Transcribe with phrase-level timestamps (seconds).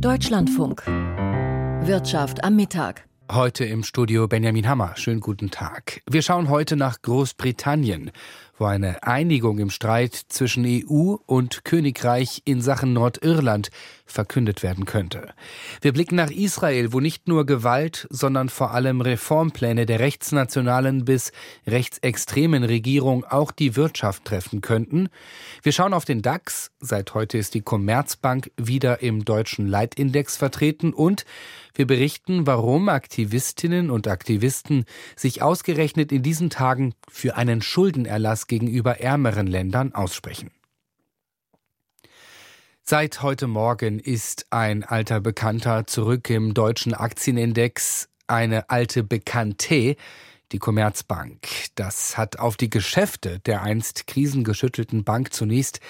[0.00, 0.84] Deutschlandfunk.
[0.86, 3.08] Wirtschaft am Mittag.
[3.32, 4.92] Heute im Studio Benjamin Hammer.
[4.96, 6.02] Schönen guten Tag.
[6.08, 8.12] Wir schauen heute nach Großbritannien
[8.58, 13.70] wo eine Einigung im Streit zwischen EU und Königreich in Sachen Nordirland
[14.06, 15.34] verkündet werden könnte.
[15.82, 21.32] Wir blicken nach Israel, wo nicht nur Gewalt, sondern vor allem Reformpläne der rechtsnationalen bis
[21.66, 25.08] rechtsextremen Regierung auch die Wirtschaft treffen könnten.
[25.62, 26.70] Wir schauen auf den DAX.
[26.80, 31.24] Seit heute ist die Commerzbank wieder im deutschen Leitindex vertreten und
[31.74, 39.00] wir berichten, warum Aktivistinnen und Aktivisten sich ausgerechnet in diesen Tagen für einen Schuldenerlass gegenüber
[39.00, 40.50] ärmeren Ländern aussprechen.
[42.88, 49.96] Seit heute Morgen ist ein alter Bekannter zurück im deutschen Aktienindex, eine alte Bekannte,
[50.52, 51.48] die Commerzbank.
[51.74, 55.80] Das hat auf die Geschäfte der einst krisengeschüttelten Bank zunächst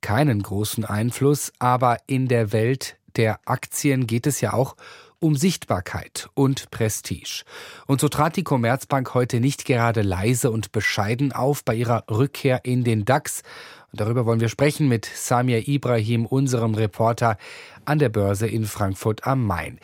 [0.00, 4.76] keinen großen Einfluss, aber in der Welt der Aktien geht es ja auch
[5.18, 7.44] um Sichtbarkeit und Prestige.
[7.86, 12.64] Und so trat die Commerzbank heute nicht gerade leise und bescheiden auf bei ihrer Rückkehr
[12.64, 13.42] in den DAX.
[13.92, 17.38] Und darüber wollen wir sprechen mit Samir Ibrahim, unserem Reporter
[17.84, 19.78] an der Börse in Frankfurt am Main.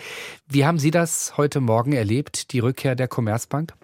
[0.49, 3.75] Wie haben Sie das heute Morgen erlebt, die Rückkehr der Commerzbank?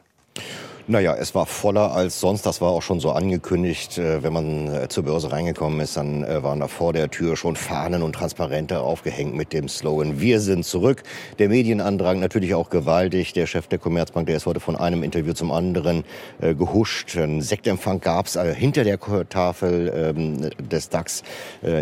[0.91, 2.47] Naja, es war voller als sonst.
[2.47, 3.99] Das war auch schon so angekündigt.
[3.99, 7.37] Äh, wenn man äh, zur Börse reingekommen ist, dann äh, waren da vor der Tür
[7.37, 11.03] schon Fahnen und Transparente aufgehängt mit dem Slogan Wir sind zurück.
[11.39, 13.35] Der Medienandrang natürlich auch gewaltig.
[13.35, 16.05] Der Chef der Commerzbank, der ist heute von einem Interview zum anderen
[16.41, 17.19] gehuscht.
[17.19, 21.23] Ein Sektempfang gab's hinter der Tafel ähm, des DAX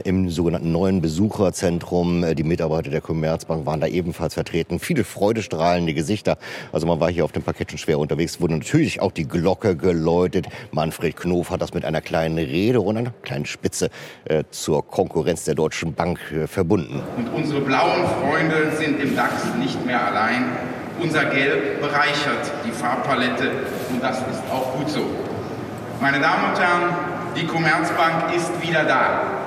[0.05, 2.25] im sogenannten neuen Besucherzentrum.
[2.35, 4.81] Die Mitarbeiter der Commerzbank waren da ebenfalls vertreten.
[4.81, 6.39] Viele freudestrahlende Gesichter.
[6.73, 8.41] Also man war hier auf dem Parkett schon schwer unterwegs.
[8.41, 10.47] Wurde natürlich auch die Glocke geläutet.
[10.73, 13.91] Manfred Knof hat das mit einer kleinen Rede und einer kleinen Spitze
[14.25, 17.03] äh, zur Konkurrenz der Deutschen Bank äh, verbunden.
[17.17, 20.45] Und unsere blauen Freunde sind im DAX nicht mehr allein.
[21.01, 23.51] Unser Gelb bereichert die Farbpalette
[23.91, 25.05] und das ist auch gut so.
[26.01, 26.95] Meine Damen und Herren,
[27.37, 29.46] die Commerzbank ist wieder da.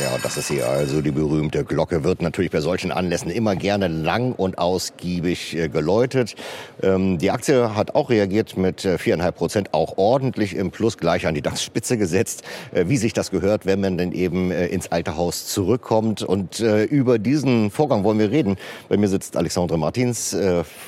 [0.00, 2.04] Ja, das ist hier also die berühmte Glocke.
[2.04, 6.36] Wird natürlich bei solchen Anlässen immer gerne lang und ausgiebig äh, geläutet.
[6.80, 11.26] Ähm, die Aktie hat auch reagiert mit äh, viereinhalb Prozent, auch ordentlich im Plus, gleich
[11.26, 12.44] an die DAX-Spitze gesetzt.
[12.72, 16.22] Äh, wie sich das gehört, wenn man denn eben ins alte Haus zurückkommt.
[16.22, 18.56] Und über diesen Vorgang wollen wir reden.
[18.88, 20.36] Bei mir sitzt Alexandre Martins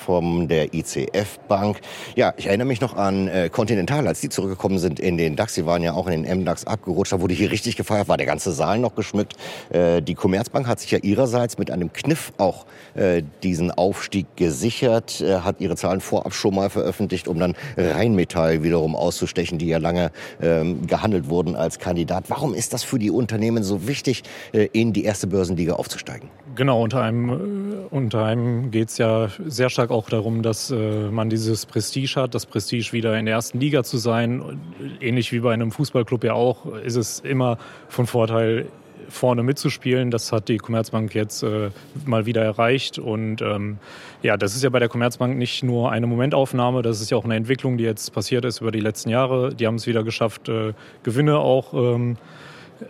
[0.05, 1.81] von der ICF Bank.
[2.15, 5.55] Ja, ich erinnere mich noch an Continental, als die zurückgekommen sind in den DAX.
[5.55, 7.13] Sie waren ja auch in den MDAX abgerutscht.
[7.13, 9.35] Da wurde hier richtig gefeiert, war der ganze Saal noch geschmückt.
[9.71, 15.21] Äh, die Commerzbank hat sich ja ihrerseits mit einem Kniff auch äh, diesen Aufstieg gesichert,
[15.21, 19.79] äh, hat ihre Zahlen vorab schon mal veröffentlicht, um dann Rheinmetall wiederum auszustechen, die ja
[19.79, 22.25] lange ähm, gehandelt wurden als Kandidat.
[22.29, 24.23] Warum ist das für die Unternehmen so wichtig,
[24.53, 26.29] in die erste Börsenliga aufzusteigen?
[26.55, 31.67] Genau, unter einem, unter einem geht es ja sehr stark auch darum, dass man dieses
[31.67, 34.61] Prestige hat, das Prestige wieder in der ersten Liga zu sein.
[35.01, 38.67] Ähnlich wie bei einem Fußballclub ja auch, ist es immer von Vorteil,
[39.09, 40.11] vorne mitzuspielen.
[40.11, 41.71] Das hat die Commerzbank jetzt äh,
[42.05, 42.99] mal wieder erreicht.
[42.99, 43.79] Und ähm,
[44.23, 47.25] ja, das ist ja bei der Commerzbank nicht nur eine Momentaufnahme, das ist ja auch
[47.25, 49.55] eine Entwicklung, die jetzt passiert ist über die letzten Jahre.
[49.55, 50.73] Die haben es wieder geschafft, äh,
[51.03, 52.17] Gewinne auch, ähm,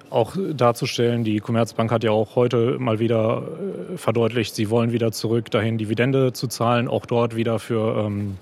[0.09, 1.25] auch darzustellen.
[1.25, 3.43] Die Commerzbank hat ja auch heute mal wieder
[3.93, 8.37] äh, verdeutlicht, sie wollen wieder zurück dahin, Dividende zu zahlen, auch dort wieder für ähm,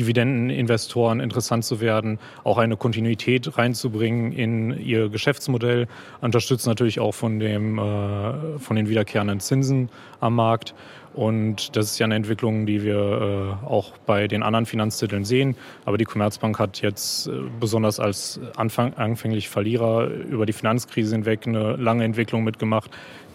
[0.00, 5.86] Dividendeninvestoren interessant zu werden, auch eine Kontinuität reinzubringen in ihr Geschäftsmodell,
[6.20, 9.90] unterstützt natürlich auch von, dem, äh, von den wiederkehrenden Zinsen
[10.20, 10.74] am Markt.
[11.12, 15.56] Und das ist ja eine Entwicklung, die wir äh, auch bei den anderen Finanztiteln sehen.
[15.84, 21.46] Aber die Commerzbank hat jetzt äh, besonders als Anfang, anfänglich Verlierer über die Finanzkrise hinweg
[21.46, 22.92] eine lange Entwicklung mitgemacht,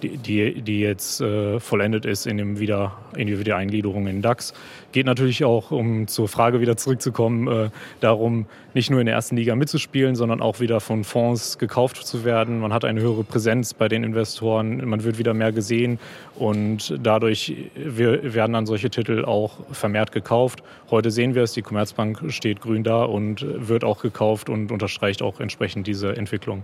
[0.10, 4.54] die, die, jetzt äh, vollendet ist in, dem wieder, in die Wiedereingliederung in DAX.
[4.92, 9.36] Geht natürlich auch, um zur Frage wieder zurückzukommen, äh, darum, nicht nur in der ersten
[9.36, 12.60] Liga mitzuspielen, sondern auch wieder von Fonds gekauft zu werden.
[12.60, 16.00] Man hat eine höhere Präsenz bei den Investoren, man wird wieder mehr gesehen
[16.36, 20.63] und dadurch werden dann solche Titel auch vermehrt gekauft.
[20.92, 25.22] Heute sehen wir es, die Commerzbank steht grün da und wird auch gekauft und unterstreicht
[25.22, 26.63] auch entsprechend diese Entwicklung.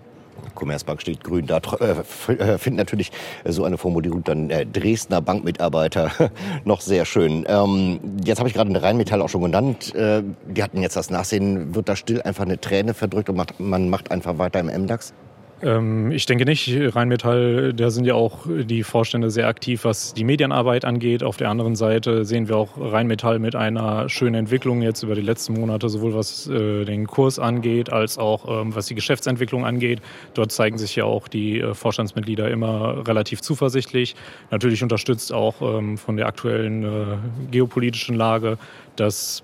[0.56, 3.12] Commerzbank steht grün da, äh, äh, finden natürlich
[3.46, 6.12] so eine Formulierung dann äh, Dresdner Bankmitarbeiter
[6.66, 7.46] noch sehr schön.
[7.48, 9.94] Ähm, jetzt habe ich gerade eine Rheinmetall auch schon genannt.
[9.96, 11.76] Äh, die hatten jetzt das Nachsehen.
[11.76, 15.14] Wird da still einfach eine Träne verdrückt und macht, man macht einfach weiter im MDAX?
[15.64, 16.70] Ähm, ich denke nicht.
[16.96, 21.24] Rheinmetall, da sind ja auch die Vorstände sehr aktiv, was die Medienarbeit angeht.
[21.24, 25.22] Auf der anderen Seite sehen wir auch Rheinmetall mit einer schönen Entwicklung jetzt über die
[25.22, 30.02] letzten Monate, sowohl was äh, den Kurs angeht, als auch ähm, was die Geschäftsentwicklung angeht.
[30.34, 34.16] Dort zeigen sich ja auch die äh, Vorstandsmitglieder immer relativ zuversichtlich.
[34.50, 37.18] Natürlich unterstützt auch ähm, von der aktuellen äh,
[37.52, 38.58] geopolitischen Lage,
[38.96, 39.44] dass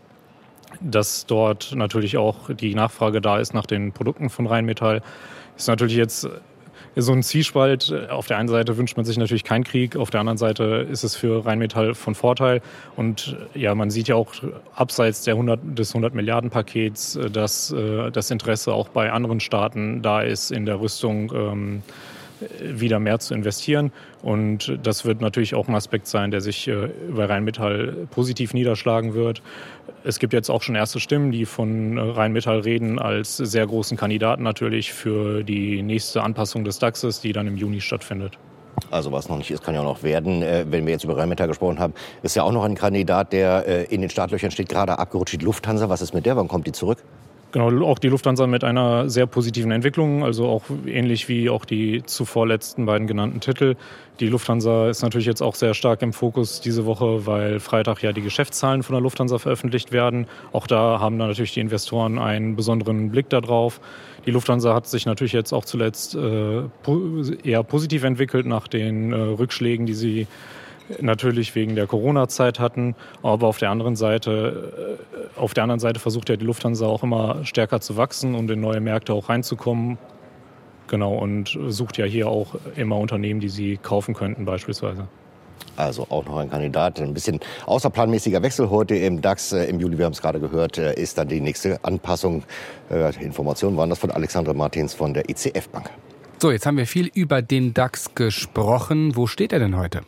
[0.82, 5.02] dass dort natürlich auch die Nachfrage da ist nach den Produkten von Rheinmetall.
[5.58, 6.28] Ist natürlich jetzt
[6.96, 7.94] so ein Zwiespalt.
[8.10, 11.04] Auf der einen Seite wünscht man sich natürlich keinen Krieg, auf der anderen Seite ist
[11.04, 12.62] es für Rheinmetall von Vorteil.
[12.96, 14.34] Und ja, man sieht ja auch
[14.76, 20.02] abseits der 100, des 100 Milliarden Pakets, dass äh, das Interesse auch bei anderen Staaten
[20.02, 21.84] da ist, in der Rüstung ähm,
[22.62, 23.92] wieder mehr zu investieren.
[24.22, 29.14] Und das wird natürlich auch ein Aspekt sein, der sich äh, über Rheinmetall positiv niederschlagen
[29.14, 29.42] wird.
[30.04, 34.44] Es gibt jetzt auch schon erste Stimmen, die von Rheinmetall reden, als sehr großen Kandidaten
[34.44, 38.38] natürlich für die nächste Anpassung des DAXes, die dann im Juni stattfindet.
[38.92, 40.42] Also was noch nicht ist, kann ja noch werden.
[40.42, 41.94] Äh, wenn wir jetzt über Rheinmetall gesprochen haben,
[42.24, 45.44] ist ja auch noch ein Kandidat, der äh, in den Startlöchern steht, gerade abgerutscht, die
[45.44, 45.90] Lufthansa.
[45.90, 46.38] Was ist mit der?
[46.38, 47.04] Wann kommt die zurück?
[47.58, 52.04] Genau, auch die Lufthansa mit einer sehr positiven Entwicklung, also auch ähnlich wie auch die
[52.06, 53.74] zuvor letzten beiden genannten Titel.
[54.20, 58.14] Die Lufthansa ist natürlich jetzt auch sehr stark im Fokus diese Woche, weil Freitag ja
[58.14, 60.28] die Geschäftszahlen von der Lufthansa veröffentlicht werden.
[60.52, 63.82] Auch da haben dann natürlich die Investoren einen besonderen Blick darauf.
[64.28, 66.62] Die Lufthansa hat sich natürlich jetzt auch zuletzt äh,
[67.44, 70.28] eher positiv entwickelt nach den äh, Rückschlägen, die sie
[71.00, 72.96] natürlich wegen der Corona-Zeit hatten.
[73.24, 74.98] Aber auf der anderen Seite,
[75.36, 78.50] äh, auf der anderen Seite versucht ja die Lufthansa auch immer stärker zu wachsen und
[78.50, 79.98] in neue Märkte auch reinzukommen.
[80.88, 85.08] Genau, und sucht ja hier auch immer Unternehmen, die sie kaufen könnten beispielsweise.
[85.76, 87.00] Also auch noch ein Kandidat.
[87.02, 89.52] Ein bisschen außerplanmäßiger Wechsel heute im DAX.
[89.52, 92.44] Äh, Im Juli, wir haben es gerade gehört, äh, ist dann die nächste Anpassung.
[93.20, 95.90] Informationen waren das von Alexandra Martins von der ICF Bank.
[96.40, 99.16] So, jetzt haben wir viel über den DAX gesprochen.
[99.16, 100.04] Wo steht er denn heute?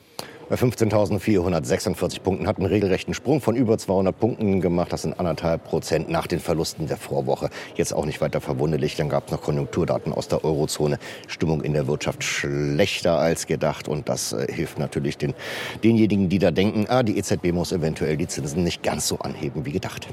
[0.49, 4.91] Bei 15.446 Punkten, hat einen regelrechten Sprung von über 200 Punkten gemacht.
[4.91, 7.49] Das sind anderthalb Prozent nach den Verlusten der Vorwoche.
[7.75, 8.95] Jetzt auch nicht weiter verwunderlich.
[8.95, 10.97] Dann gab es noch Konjunkturdaten aus der Eurozone.
[11.27, 13.87] Stimmung in der Wirtschaft schlechter als gedacht.
[13.87, 15.35] Und das äh, hilft natürlich den,
[15.83, 19.65] denjenigen, die da denken, ah, die EZB muss eventuell die Zinsen nicht ganz so anheben
[19.65, 20.07] wie gedacht.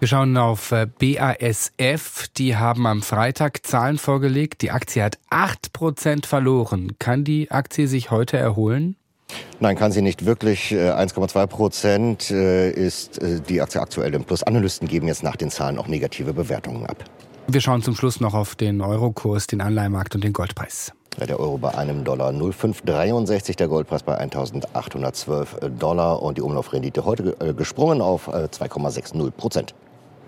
[0.00, 2.26] Wir schauen auf äh, BASF.
[2.36, 4.62] Die haben am Freitag Zahlen vorgelegt.
[4.62, 6.94] Die Aktie hat 8% verloren.
[6.98, 8.96] Kann die Aktie sich heute erholen?
[9.60, 10.72] Nein, kann sie nicht wirklich.
[10.72, 14.42] 1,2 äh, Prozent äh, ist äh, die Aktie aktuell im Plus.
[14.42, 16.96] Analysten geben jetzt nach den Zahlen auch negative Bewertungen ab.
[17.46, 20.92] Wir schauen zum Schluss noch auf den Eurokurs, den Anleihemarkt und den Goldpreis.
[21.18, 27.36] Der Euro bei einem Dollar 0,563, der Goldpreis bei 1812 Dollar und die Umlaufrendite heute
[27.54, 29.74] gesprungen auf 2,60 Prozent.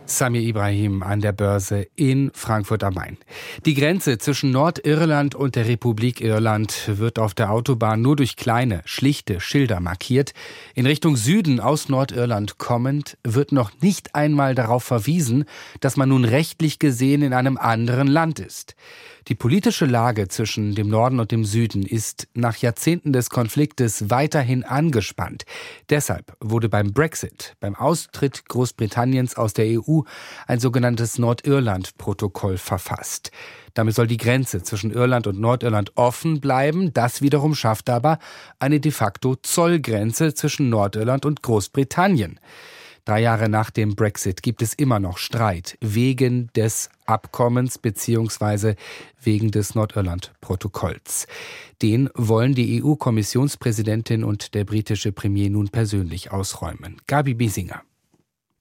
[0.07, 3.17] Samir Ibrahim an der Börse in Frankfurt am Main.
[3.65, 8.83] Die Grenze zwischen Nordirland und der Republik Irland wird auf der Autobahn nur durch kleine,
[8.85, 10.35] schlichte Schilder markiert.
[10.75, 15.45] In Richtung Süden aus Nordirland kommend wird noch nicht einmal darauf verwiesen,
[15.81, 18.75] dass man nun rechtlich gesehen in einem anderen Land ist.
[19.29, 24.65] Die politische Lage zwischen dem Norden und dem Süden ist nach Jahrzehnten des Konfliktes weiterhin
[24.65, 25.45] angespannt.
[25.89, 30.03] Deshalb wurde beim Brexit, beim Austritt Großbritanniens aus der EU,
[30.47, 33.31] ein sogenanntes Nordirland-Protokoll verfasst.
[33.73, 36.93] Damit soll die Grenze zwischen Irland und Nordirland offen bleiben.
[36.93, 38.19] Das wiederum schafft aber
[38.59, 42.39] eine de facto Zollgrenze zwischen Nordirland und Großbritannien.
[43.05, 48.77] Drei Jahre nach dem Brexit gibt es immer noch Streit wegen des Abkommens beziehungsweise
[49.21, 51.27] wegen des Nordirland-Protokolls.
[51.83, 56.97] Den wollen die EU-Kommissionspräsidentin und der britische Premier nun persönlich ausräumen.
[57.07, 57.83] Gabi Biesinger.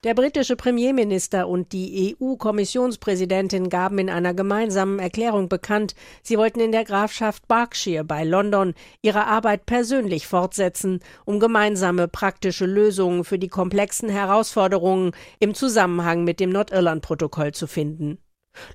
[0.04, 6.72] Der britische Premierminister und die EU-Kommissionspräsidentin gaben in einer gemeinsamen Erklärung bekannt, sie wollten in
[6.72, 13.48] der Grafschaft Berkshire bei London ihre Arbeit persönlich fortsetzen, um gemeinsame praktische Lösungen für die
[13.48, 18.18] komplexen Herausforderungen im Zusammenhang mit dem Nordirland-Protokoll zu finden.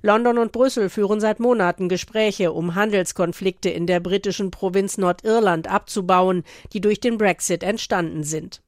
[0.02, 6.42] London und Brüssel führen seit Monaten Gespräche, um Handelskonflikte in der britischen Provinz Nordirland abzubauen,
[6.72, 8.62] die durch den Brexit entstanden sind.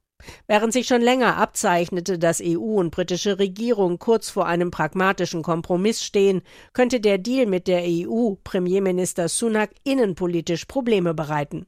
[0.47, 6.03] Während sich schon länger abzeichnete, dass EU und britische Regierung kurz vor einem pragmatischen Kompromiss
[6.03, 6.41] stehen,
[6.73, 11.65] könnte der Deal mit der EU Premierminister Sunak innenpolitisch Probleme bereiten.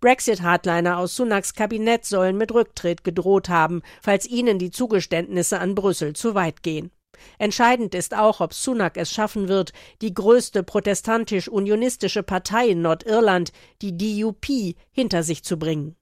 [0.00, 6.14] Brexit-Hardliner aus Sunaks Kabinett sollen mit Rücktritt gedroht haben, falls ihnen die Zugeständnisse an Brüssel
[6.14, 6.90] zu weit gehen.
[7.38, 13.96] Entscheidend ist auch, ob Sunak es schaffen wird, die größte protestantisch-unionistische Partei in Nordirland, die
[13.96, 14.46] DUP,
[14.90, 15.96] hinter sich zu bringen.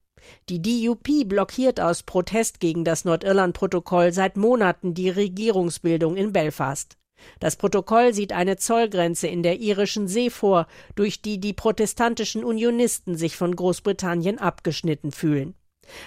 [0.49, 6.97] Die DUP blockiert aus Protest gegen das Nordirland-Protokoll seit Monaten die Regierungsbildung in Belfast.
[7.39, 13.15] Das Protokoll sieht eine Zollgrenze in der irischen See vor, durch die die protestantischen Unionisten
[13.15, 15.55] sich von Großbritannien abgeschnitten fühlen.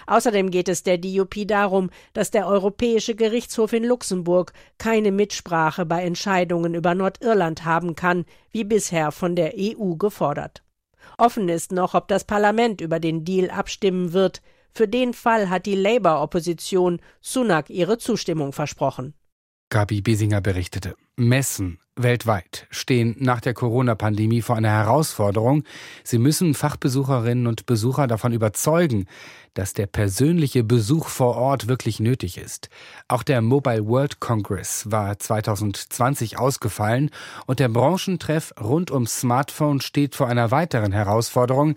[0.07, 6.05] Außerdem geht es der DUP darum, dass der Europäische Gerichtshof in Luxemburg keine Mitsprache bei
[6.05, 10.63] Entscheidungen über Nordirland haben kann, wie bisher von der EU gefordert.
[11.19, 14.43] Offen ist noch, ob das Parlament über den Deal abstimmen wird.
[14.73, 19.15] Für den Fall hat die Labour-Opposition Sunak ihre Zustimmung versprochen.
[19.71, 20.95] Gabi Besinger berichtete.
[21.17, 25.63] Messen weltweit stehen nach der Corona-Pandemie vor einer Herausforderung.
[26.03, 29.07] Sie müssen Fachbesucherinnen und Besucher davon überzeugen,
[29.55, 32.69] dass der persönliche Besuch vor Ort wirklich nötig ist.
[33.09, 37.11] Auch der Mobile World Congress war 2020 ausgefallen
[37.47, 41.77] und der Branchentreff rund ums Smartphone steht vor einer weiteren Herausforderung.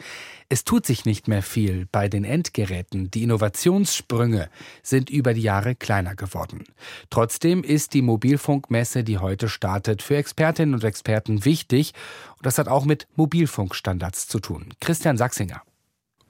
[0.50, 3.12] Es tut sich nicht mehr viel bei den Endgeräten.
[3.12, 4.50] Die Innovationssprünge
[4.82, 6.64] sind über die Jahre kleiner geworden.
[7.10, 11.94] Trotzdem ist die Mobilfunkmesse, die heute startet, für Expertinnen und Experten wichtig.
[12.38, 14.74] Und das hat auch mit Mobilfunkstandards zu tun.
[14.80, 15.67] Christian Sachsinger.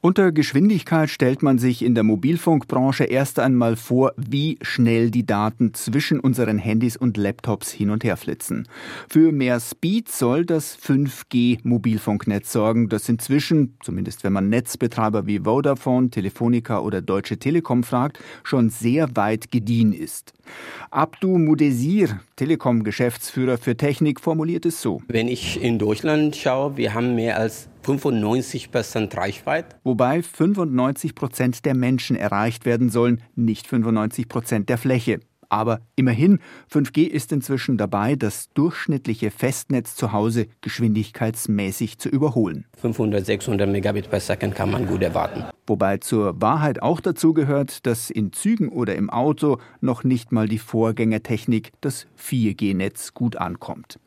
[0.08, 5.74] Unter Geschwindigkeit stellt man sich in der Mobilfunkbranche erst einmal vor, wie schnell die Daten
[5.74, 8.70] zwischen unseren Handys und Laptops hin und her flitzen.
[9.10, 16.10] Für mehr Speed soll das 5G-Mobilfunknetz sorgen, das inzwischen, zumindest wenn man Netzbetreiber wie Vodafone,
[16.10, 20.32] Telefonica oder Deutsche Telekom fragt, schon sehr weit gediehen ist.
[20.90, 25.02] Abdu Mudesir, Telekom-Geschäftsführer für Technik, formuliert es so.
[25.10, 29.78] Wenn ich in Deutschland schaue, wir haben mehr als 95 Prozent Reichweite.
[29.86, 35.22] Wobei 95 Prozent der Menschen erreicht werden sollen, nicht 95 Prozent der Fläche.
[35.50, 36.40] Aber immerhin,
[36.72, 42.66] 5G ist inzwischen dabei, das durchschnittliche Festnetz zu Hause geschwindigkeitsmäßig zu überholen.
[42.78, 45.46] 500, 600 Megabit per Second kann man gut erwarten.
[45.68, 50.48] Wobei zur Wahrheit auch dazu gehört, dass in Zügen oder im Auto noch nicht mal
[50.48, 54.00] die Vorgängertechnik, das 4G-Netz, gut ankommt.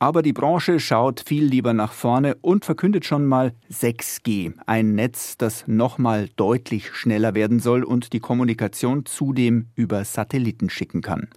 [0.00, 5.36] Aber die Branche schaut viel lieber nach vorne und verkündet schon mal 6G, ein Netz,
[5.38, 11.28] das nochmal deutlich schneller werden soll und die Kommunikation zudem über Satelliten schicken kann.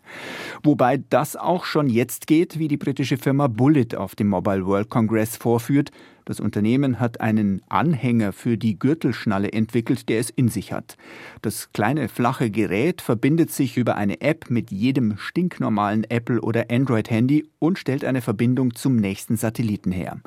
[0.64, 4.90] Wobei das auch schon jetzt geht, wie die britische Firma Bullet auf dem Mobile World
[4.90, 5.92] Congress vorführt,
[6.26, 10.98] das Unternehmen hat einen Anhänger für die Gürtelschnalle entwickelt, der es in sich hat.
[11.42, 17.48] Das kleine flache Gerät verbindet sich über eine App mit jedem stinknormalen Apple oder Android-Handy
[17.60, 20.20] und stellt eine Verbindung zum nächsten Satelliten her.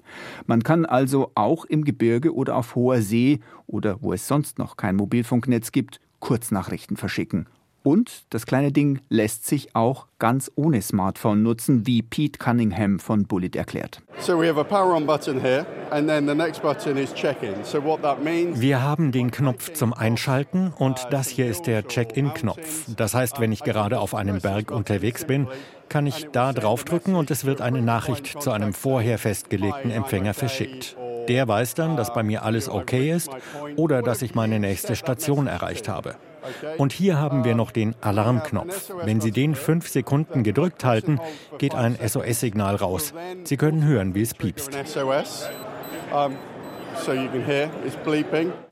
[0.46, 4.78] Man kann also auch im Gebirge oder auf hoher See oder wo es sonst noch
[4.78, 7.46] kein Mobilfunknetz gibt, Kurznachrichten verschicken
[7.82, 13.24] und das kleine Ding lässt sich auch ganz ohne Smartphone nutzen, wie Pete Cunningham von
[13.24, 14.02] Bullet erklärt.
[18.54, 22.94] Wir haben den Knopf zum Einschalten und das hier ist der Check-in-Knopf.
[22.96, 25.48] Das heißt, wenn ich gerade auf einem Berg unterwegs bin,
[25.88, 30.96] kann ich da draufdrücken und es wird eine Nachricht zu einem vorher festgelegten Empfänger verschickt.
[31.30, 33.30] Der weiß dann, dass bei mir alles okay ist
[33.76, 36.16] oder dass ich meine nächste Station erreicht habe.
[36.76, 38.90] Und hier haben wir noch den Alarmknopf.
[39.04, 41.20] Wenn Sie den fünf Sekunden gedrückt halten,
[41.58, 43.14] geht ein SOS-Signal raus.
[43.44, 44.70] Sie können hören, wie es piepst.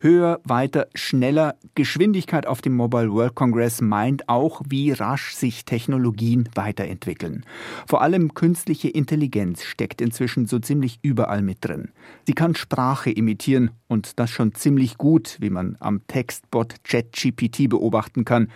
[0.01, 1.57] Höher, weiter, schneller.
[1.75, 7.45] Geschwindigkeit auf dem Mobile World Congress meint auch, wie rasch sich Technologien weiterentwickeln.
[7.87, 11.91] Vor allem künstliche Intelligenz steckt inzwischen so ziemlich überall mit drin.
[12.27, 18.25] Sie kann Sprache imitieren und das schon ziemlich gut, wie man am Textbot ChatGPT beobachten
[18.25, 18.49] kann.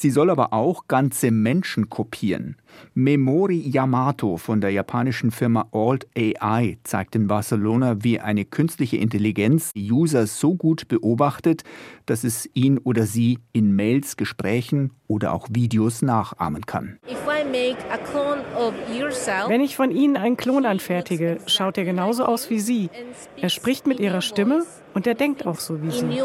[0.00, 2.54] Sie soll aber auch ganze Menschen kopieren.
[2.94, 9.72] Memori Yamato von der japanischen Firma Alt AI zeigt in Barcelona, wie eine künstliche Intelligenz
[9.72, 11.64] die User so gut beobachtet,
[12.06, 17.00] dass es ihn oder sie in Mails, Gesprächen oder auch Videos nachahmen kann.
[19.48, 22.90] Wenn ich von Ihnen einen Klon anfertige, schaut er genauso aus wie Sie.
[23.36, 24.64] Er spricht mit Ihrer Stimme
[24.98, 26.20] und er denkt auch so wie Sie.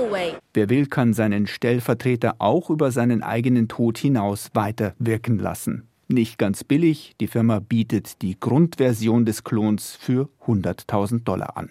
[0.56, 5.88] Wer will, kann seinen Stellvertreter auch über seinen eigenen Tod hinaus weiter wirken lassen.
[6.08, 11.70] Nicht ganz billig, die Firma bietet die Grundversion des Klons für 100.000 Dollar an.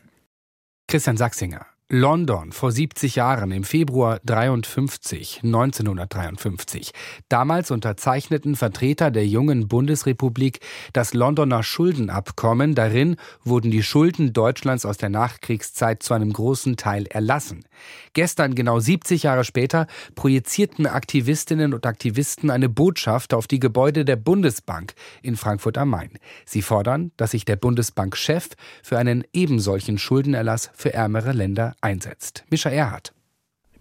[0.87, 6.93] Christian Sachsinger London vor 70 Jahren im Februar 53, 1953.
[7.29, 10.61] Damals unterzeichneten Vertreter der jungen Bundesrepublik
[10.95, 12.75] das Londoner Schuldenabkommen.
[12.75, 17.67] Darin wurden die Schulden Deutschlands aus der Nachkriegszeit zu einem großen Teil erlassen.
[18.15, 24.17] Gestern, genau 70 Jahre später, projizierten Aktivistinnen und Aktivisten eine Botschaft auf die Gebäude der
[24.17, 26.13] Bundesbank in Frankfurt am Main.
[26.47, 28.49] Sie fordern, dass sich der Bundesbankchef
[28.83, 32.45] für einen ebensolchen Schuldenerlass für ärmere Länder einsetzt.
[32.51, 33.13] Mischa Erhardt.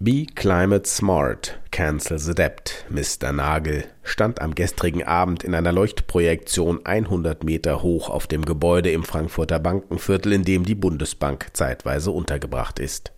[0.03, 2.86] Be Climate Smart, Cancel the Debt.
[2.89, 3.31] Mr.
[3.31, 9.03] Nagel stand am gestrigen Abend in einer Leuchtprojektion 100 Meter hoch auf dem Gebäude im
[9.03, 13.12] Frankfurter Bankenviertel, in dem die Bundesbank zeitweise untergebracht ist.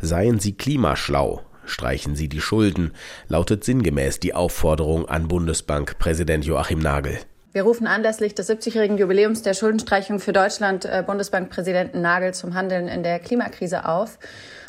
[0.00, 2.92] Seien Sie klimaschlau, streichen Sie die Schulden,
[3.28, 7.18] lautet sinngemäß die Aufforderung an Bundesbankpräsident Joachim Nagel.
[7.56, 12.86] Wir rufen anlässlich des 70-jährigen Jubiläums der Schuldenstreichung für Deutschland äh, Bundesbankpräsidenten Nagel zum Handeln
[12.86, 14.18] in der Klimakrise auf.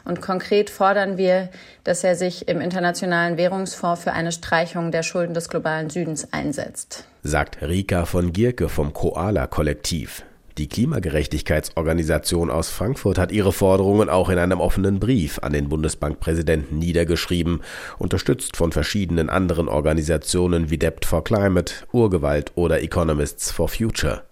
[0.06, 1.50] Und konkret fordern wir,
[1.84, 7.04] dass er sich im Internationalen Währungsfonds für eine Streichung der Schulden des globalen Südens einsetzt.
[7.24, 10.24] Sagt Rika von Gierke vom Koala-Kollektiv.
[10.58, 16.80] Die Klimagerechtigkeitsorganisation aus Frankfurt hat ihre Forderungen auch in einem offenen Brief an den Bundesbankpräsidenten
[16.80, 17.62] niedergeschrieben,
[18.00, 24.24] unterstützt von verschiedenen anderen Organisationen wie Debt for Climate, Urgewalt oder Economists for Future.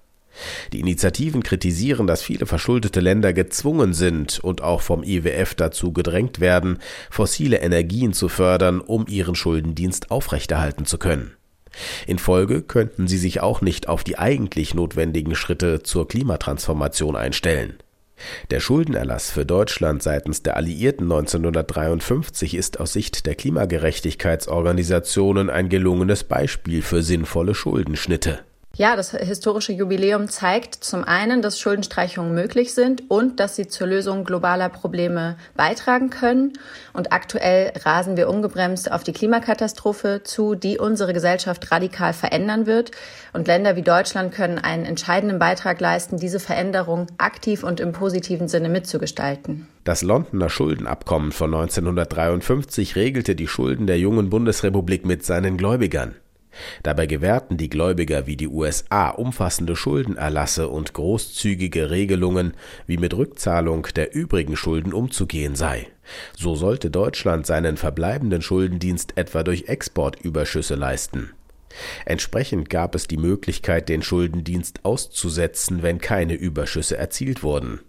[0.73, 6.39] Die Initiativen kritisieren, dass viele verschuldete Länder gezwungen sind und auch vom IWF dazu gedrängt
[6.39, 6.79] werden,
[7.11, 11.35] fossile Energien zu fördern, um ihren Schuldendienst aufrechterhalten zu können.
[12.07, 17.75] In Folge könnten sie sich auch nicht auf die eigentlich notwendigen Schritte zur Klimatransformation einstellen.
[18.49, 26.23] Der Schuldenerlass für Deutschland seitens der Alliierten 1953 ist aus Sicht der Klimagerechtigkeitsorganisationen ein gelungenes
[26.23, 28.39] Beispiel für sinnvolle Schuldenschnitte.
[28.77, 33.87] Ja, das historische Jubiläum zeigt zum einen, dass Schuldenstreichungen möglich sind und dass sie zur
[33.87, 36.51] Lösung globaler Probleme beitragen können.
[36.91, 42.91] Und aktuell rasen wir ungebremst auf die Klimakatastrophe zu, die unsere Gesellschaft radikal verändern wird.
[43.31, 48.49] Und Länder wie Deutschland können einen entscheidenden Beitrag leisten, diese Veränderung aktiv und im positiven
[48.49, 49.69] Sinne mitzugestalten.
[49.85, 56.15] Das Londoner Schuldenabkommen von 1953 regelte die Schulden der jungen Bundesrepublik mit seinen Gläubigern.
[56.83, 62.53] Dabei gewährten die Gläubiger wie die USA umfassende Schuldenerlasse und großzügige Regelungen,
[62.87, 65.87] wie mit Rückzahlung der übrigen Schulden umzugehen sei.
[66.35, 71.31] So sollte Deutschland seinen verbleibenden Schuldendienst etwa durch Exportüberschüsse leisten.
[72.05, 77.81] Entsprechend gab es die Möglichkeit, den Schuldendienst auszusetzen, wenn keine Überschüsse erzielt wurden.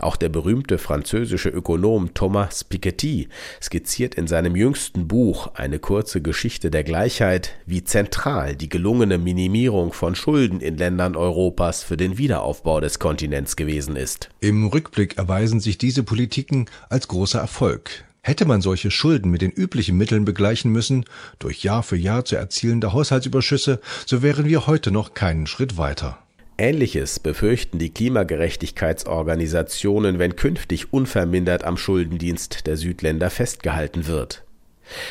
[0.00, 3.28] Auch der berühmte französische Ökonom Thomas Piketty
[3.62, 9.92] skizziert in seinem jüngsten Buch Eine kurze Geschichte der Gleichheit, wie zentral die gelungene Minimierung
[9.92, 14.30] von Schulden in Ländern Europas für den Wiederaufbau des Kontinents gewesen ist.
[14.40, 18.04] Im Rückblick erweisen sich diese Politiken als großer Erfolg.
[18.22, 21.04] Hätte man solche Schulden mit den üblichen Mitteln begleichen müssen,
[21.38, 26.18] durch Jahr für Jahr zu erzielende Haushaltsüberschüsse, so wären wir heute noch keinen Schritt weiter.
[26.60, 34.42] Ähnliches befürchten die Klimagerechtigkeitsorganisationen, wenn künftig unvermindert am Schuldendienst der Südländer festgehalten wird.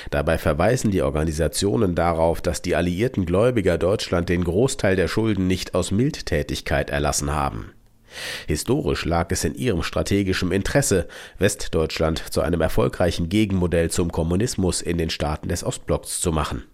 [0.09, 5.73] Dabei verweisen die Organisationen darauf, dass die alliierten Gläubiger Deutschland den Großteil der Schulden nicht
[5.73, 7.71] aus Mildtätigkeit erlassen haben.
[8.47, 11.07] Historisch lag es in ihrem strategischen Interesse,
[11.37, 16.65] Westdeutschland zu einem erfolgreichen Gegenmodell zum Kommunismus in den Staaten des Ostblocks zu machen.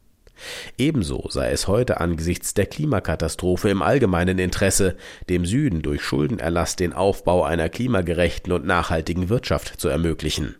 [0.77, 4.95] Ebenso sei es heute angesichts der Klimakatastrophe im allgemeinen Interesse,
[5.29, 10.55] dem Süden durch Schuldenerlass den Aufbau einer klimagerechten und nachhaltigen Wirtschaft zu ermöglichen.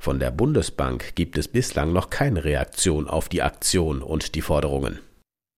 [0.00, 5.00] Von der Bundesbank gibt es bislang noch keine Reaktion auf die Aktion und die Forderungen.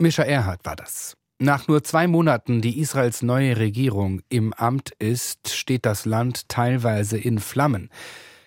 [0.00, 1.14] Mischa Erhard war das.
[1.42, 7.16] Nach nur zwei Monaten, die Israels neue Regierung im Amt ist, steht das Land teilweise
[7.16, 7.88] in Flammen.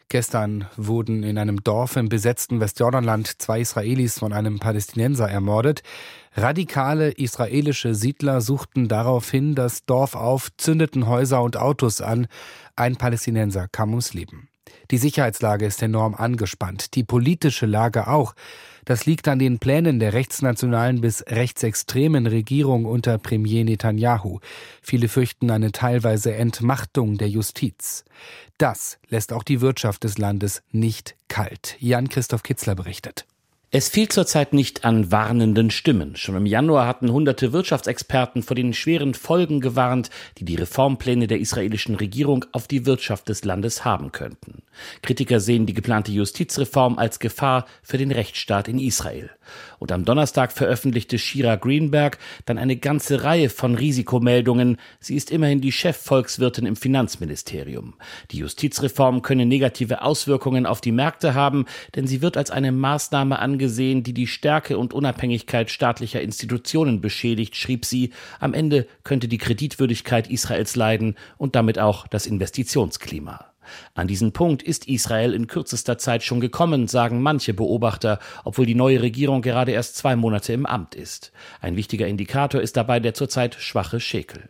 [0.10, 5.82] Gestern wurden in einem Dorf im besetzten Westjordanland zwei Israelis von einem Palästinenser ermordet.
[6.36, 12.28] Radikale israelische Siedler suchten daraufhin das Dorf auf, zündeten Häuser und Autos an.
[12.76, 14.50] Ein Palästinenser kam ums Leben.
[14.92, 18.34] Die Sicherheitslage ist enorm angespannt, die politische Lage auch.
[18.86, 24.39] Das liegt an den Plänen der rechtsnationalen bis rechtsextremen Regierung unter Premier Netanyahu.
[24.82, 28.04] Viele fürchten eine teilweise Entmachtung der Justiz.
[28.58, 31.78] Das lässt auch die Wirtschaft des Landes nicht kalt.
[31.80, 33.26] Jan-Christoph Kitzler berichtet.
[33.75, 36.15] Es fehlt zurzeit nicht an warnenden Stimmen.
[36.15, 41.39] Schon im Januar hatten hunderte Wirtschaftsexperten vor den schweren Folgen gewarnt, die die Reformpläne der
[41.39, 44.62] israelischen Regierung auf die Wirtschaft des Landes haben könnten.
[45.01, 49.31] Kritiker sehen die geplante Justizreform als Gefahr für den Rechtsstaat in Israel.
[49.79, 54.77] Und am Donnerstag veröffentlichte Shira Greenberg dann eine ganze Reihe von Risikomeldungen.
[54.99, 57.95] Sie ist immerhin die Chefvolkswirtin im Finanzministerium.
[58.31, 63.39] Die Justizreform könne negative Auswirkungen auf die Märkte haben, denn sie wird als eine Maßnahme
[63.63, 68.12] angesehen, die die Stärke und Unabhängigkeit staatlicher Institutionen beschädigt, schrieb sie.
[68.41, 73.45] Am Ende könnte die Kreditwürdigkeit Israels leiden und damit auch das Investitionsklima.
[73.93, 78.76] An diesen Punkt ist Israel in kürzester Zeit schon gekommen, sagen manche Beobachter, obwohl die
[78.76, 81.32] neue Regierung gerade erst zwei Monate im Amt ist.
[81.62, 84.49] Ein wichtiger Indikator ist dabei der zurzeit schwache Schekel.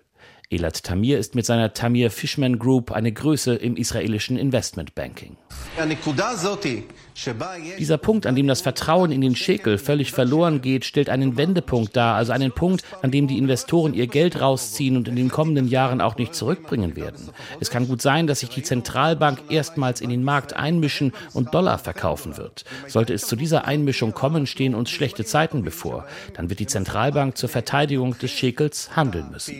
[0.54, 5.38] Elad Tamir ist mit seiner Tamir Fishman Group eine Größe im israelischen Investmentbanking.
[7.78, 11.96] Dieser Punkt, an dem das Vertrauen in den Schekel völlig verloren geht, stellt einen Wendepunkt
[11.96, 15.68] dar, also einen Punkt, an dem die Investoren ihr Geld rausziehen und in den kommenden
[15.68, 17.30] Jahren auch nicht zurückbringen werden.
[17.60, 21.78] Es kann gut sein, dass sich die Zentralbank erstmals in den Markt einmischen und Dollar
[21.78, 22.66] verkaufen wird.
[22.88, 26.06] Sollte es zu dieser Einmischung kommen, stehen uns schlechte Zeiten bevor.
[26.36, 29.56] Dann wird die Zentralbank zur Verteidigung des Schekels handeln müssen.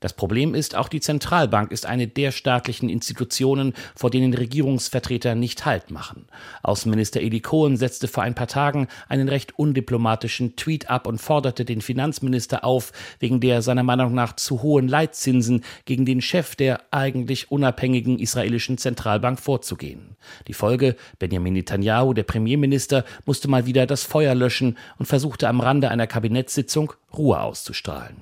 [0.00, 5.53] Das Problem ist, auch die Zentralbank ist eine der staatlichen Institutionen, vor denen Regierungsvertreter nicht
[5.64, 6.26] Halt machen.
[6.62, 11.64] Außenminister Eli Cohen setzte vor ein paar Tagen einen recht undiplomatischen Tweet ab und forderte
[11.64, 16.80] den Finanzminister auf, wegen der seiner Meinung nach zu hohen Leitzinsen gegen den Chef der
[16.90, 20.16] eigentlich unabhängigen israelischen Zentralbank vorzugehen.
[20.48, 25.60] Die Folge, Benjamin Netanyahu, der Premierminister, musste mal wieder das Feuer löschen und versuchte am
[25.60, 28.16] Rande einer Kabinettssitzung Ruhe auszustrahlen.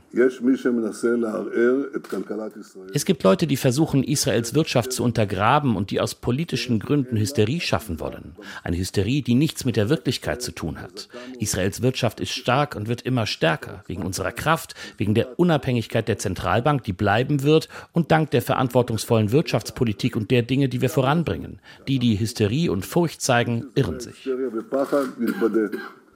[2.93, 7.61] Es gibt Leute, die versuchen, Israels Wirtschaft zu untergraben und die aus politischen Gründen Hysterie
[7.61, 8.37] schaffen wollen.
[8.63, 11.09] Eine Hysterie, die nichts mit der Wirklichkeit zu tun hat.
[11.39, 16.19] Israels Wirtschaft ist stark und wird immer stärker, wegen unserer Kraft, wegen der Unabhängigkeit der
[16.19, 21.61] Zentralbank, die bleiben wird, und dank der verantwortungsvollen Wirtschaftspolitik und der Dinge, die wir voranbringen.
[21.89, 24.29] Die, die Hysterie und Furcht zeigen, irren sich.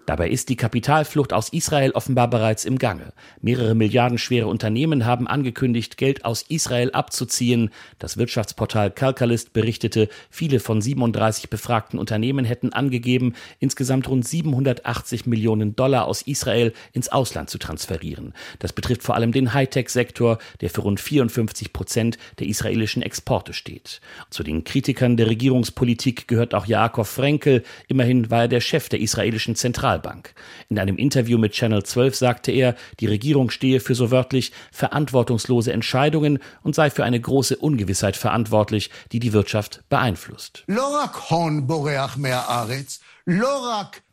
[0.07, 3.13] Dabei ist die Kapitalflucht aus Israel offenbar bereits im Gange.
[3.41, 7.71] Mehrere milliardenschwere Unternehmen haben angekündigt, Geld aus Israel abzuziehen.
[7.99, 15.75] Das Wirtschaftsportal Calcalist berichtete, viele von 37 befragten Unternehmen hätten angegeben, insgesamt rund 780 Millionen
[15.75, 18.33] Dollar aus Israel ins Ausland zu transferieren.
[18.61, 24.01] Das betrifft vor allem den Hightech-Sektor, der für rund 54 Prozent der israelischen Exporte steht.
[24.31, 27.65] Zu den Kritikern der Regierungspolitik gehört auch Jakob Frenkel.
[27.89, 30.35] Immerhin war er der Chef der israelischen Zentral Zentralbank.
[30.69, 35.73] In einem Interview mit Channel 12 sagte er, die Regierung stehe für so wörtlich verantwortungslose
[35.73, 40.65] Entscheidungen und sei für eine große Ungewissheit verantwortlich, die die Wirtschaft beeinflusst.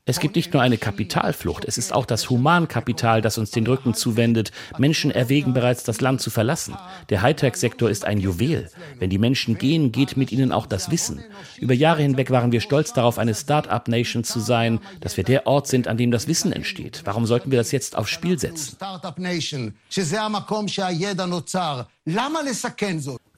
[0.05, 3.93] Es gibt nicht nur eine Kapitalflucht, es ist auch das Humankapital, das uns den Rücken
[3.93, 4.51] zuwendet.
[4.77, 6.75] Menschen erwägen bereits, das Land zu verlassen.
[7.09, 8.69] Der Hightech-Sektor ist ein Juwel.
[8.99, 11.23] Wenn die Menschen gehen, geht mit ihnen auch das Wissen.
[11.57, 15.67] Über Jahre hinweg waren wir stolz darauf, eine Start-up-Nation zu sein, dass wir der Ort
[15.67, 17.03] sind, an dem das Wissen entsteht.
[17.05, 18.75] Warum sollten wir das jetzt aufs Spiel setzen?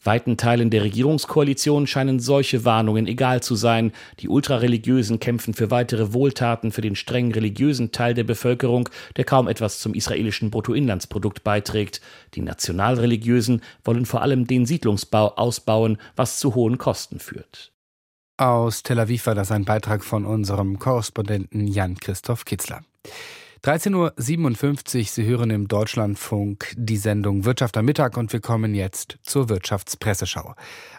[0.05, 3.91] Weiten Teilen der Regierungskoalition scheinen solche Warnungen egal zu sein.
[4.19, 9.47] Die Ultrareligiösen kämpfen für weitere Wohltaten für den streng religiösen Teil der Bevölkerung, der kaum
[9.47, 12.01] etwas zum israelischen Bruttoinlandsprodukt beiträgt.
[12.35, 17.71] Die Nationalreligiösen wollen vor allem den Siedlungsbau ausbauen, was zu hohen Kosten führt.
[18.37, 22.81] Aus Tel Aviv war das ein Beitrag von unserem Korrespondenten Jan-Christoph Kitzler.
[23.65, 29.17] 13.57 Uhr, Sie hören im Deutschlandfunk die Sendung Wirtschaft am Mittag und wir kommen jetzt
[29.23, 30.53] zur Wirtschaftspresseschau.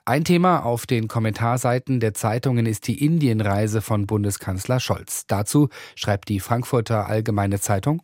[0.05, 5.27] Ein Thema auf den Kommentarseiten der Zeitungen ist die Indienreise von Bundeskanzler Scholz.
[5.29, 8.03] Dazu schreibt die Frankfurter Allgemeine Zeitung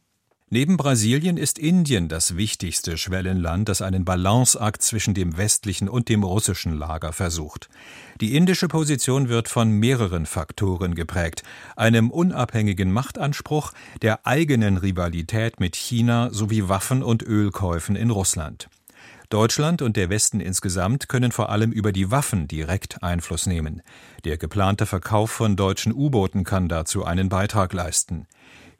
[0.54, 6.22] Neben Brasilien ist Indien das wichtigste Schwellenland, das einen Balanceakt zwischen dem westlichen und dem
[6.22, 7.70] russischen Lager versucht.
[8.20, 11.42] Die indische Position wird von mehreren Faktoren geprägt,
[11.74, 18.68] einem unabhängigen Machtanspruch, der eigenen Rivalität mit China sowie Waffen- und Ölkäufen in Russland.
[19.30, 23.80] Deutschland und der Westen insgesamt können vor allem über die Waffen direkt Einfluss nehmen.
[24.26, 28.26] Der geplante Verkauf von deutschen U-Booten kann dazu einen Beitrag leisten.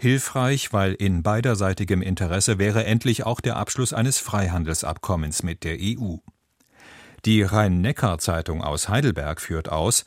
[0.02, 6.16] Hilfreich, weil in beiderseitigem Interesse wäre endlich auch der Abschluss eines Freihandelsabkommens mit der EU.
[7.24, 10.04] Die Rhein-Neckar-Zeitung aus Heidelberg führt aus,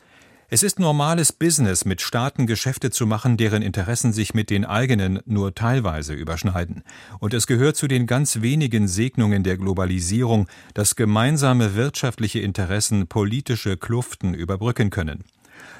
[0.49, 5.21] es ist normales Business, mit Staaten Geschäfte zu machen, deren Interessen sich mit den eigenen
[5.25, 6.83] nur teilweise überschneiden.
[7.19, 13.77] Und es gehört zu den ganz wenigen Segnungen der Globalisierung, dass gemeinsame wirtschaftliche Interessen politische
[13.77, 15.23] Kluften überbrücken können.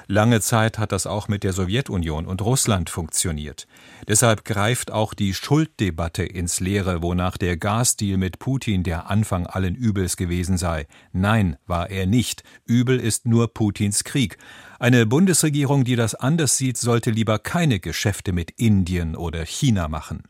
[0.06, 3.66] Lange Zeit hat das auch mit der Sowjetunion und Russland funktioniert.
[4.08, 9.74] Deshalb greift auch die Schulddebatte ins Leere, wonach der Gasdeal mit Putin der Anfang allen
[9.74, 10.86] Übels gewesen sei.
[11.12, 12.44] Nein, war er nicht.
[12.64, 14.38] Übel ist nur Putins Krieg.
[14.78, 20.24] Eine Bundesregierung, die das anders sieht, sollte lieber keine Geschäfte mit Indien oder China machen.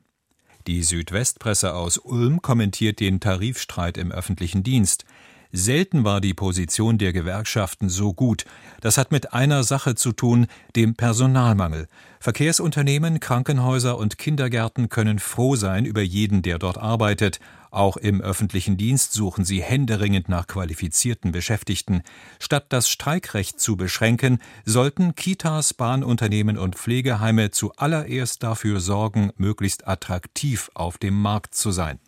[0.66, 5.05] Die Südwestpresse aus Ulm kommentiert den Tarifstreit im öffentlichen Dienst.
[5.57, 8.45] Selten war die Position der Gewerkschaften so gut.
[8.83, 11.88] Das hat mit einer Sache zu tun, dem Personalmangel.
[12.21, 17.40] Verkehrsunternehmen, Krankenhäuser und Kindergärten können froh sein über jeden, der dort arbeitet.
[17.71, 22.03] Auch im öffentlichen Dienst suchen sie händeringend nach qualifizierten Beschäftigten.
[22.38, 30.71] Statt das Streikrecht zu beschränken, sollten Kitas, Bahnunternehmen und Pflegeheime zuallererst dafür sorgen, möglichst attraktiv
[30.75, 31.99] auf dem Markt zu sein.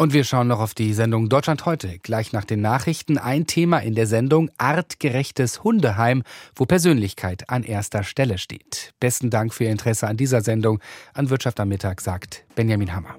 [0.00, 1.98] Und wir schauen noch auf die Sendung Deutschland heute.
[1.98, 6.22] Gleich nach den Nachrichten ein Thema in der Sendung Artgerechtes Hundeheim,
[6.54, 8.94] wo Persönlichkeit an erster Stelle steht.
[8.98, 10.80] Besten Dank für Ihr Interesse an dieser Sendung.
[11.12, 13.14] An Wirtschaft am Mittag sagt Benjamin Hammer.